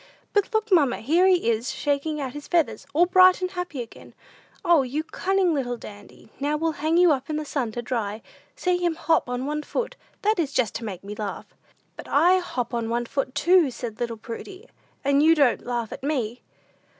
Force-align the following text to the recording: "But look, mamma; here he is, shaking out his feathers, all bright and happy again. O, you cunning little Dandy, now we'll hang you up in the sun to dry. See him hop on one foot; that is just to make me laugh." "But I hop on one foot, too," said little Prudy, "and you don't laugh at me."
"But 0.33 0.51
look, 0.51 0.71
mamma; 0.71 0.97
here 0.97 1.27
he 1.27 1.47
is, 1.51 1.71
shaking 1.71 2.19
out 2.19 2.33
his 2.33 2.47
feathers, 2.47 2.87
all 2.91 3.05
bright 3.05 3.39
and 3.39 3.51
happy 3.51 3.83
again. 3.83 4.15
O, 4.65 4.81
you 4.81 5.03
cunning 5.03 5.53
little 5.53 5.77
Dandy, 5.77 6.29
now 6.39 6.57
we'll 6.57 6.71
hang 6.81 6.97
you 6.97 7.11
up 7.11 7.29
in 7.29 7.35
the 7.35 7.45
sun 7.45 7.71
to 7.73 7.83
dry. 7.83 8.23
See 8.55 8.77
him 8.77 8.95
hop 8.95 9.29
on 9.29 9.45
one 9.45 9.61
foot; 9.61 9.95
that 10.23 10.39
is 10.39 10.53
just 10.53 10.73
to 10.77 10.83
make 10.85 11.03
me 11.03 11.13
laugh." 11.13 11.45
"But 11.95 12.07
I 12.07 12.39
hop 12.39 12.73
on 12.73 12.89
one 12.89 13.05
foot, 13.05 13.35
too," 13.35 13.69
said 13.69 13.99
little 13.99 14.17
Prudy, 14.17 14.67
"and 15.05 15.21
you 15.21 15.35
don't 15.35 15.67
laugh 15.67 15.93
at 15.93 16.01
me." 16.01 16.41